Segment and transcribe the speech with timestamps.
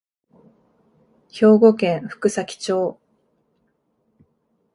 [1.31, 2.97] 兵庫県福崎町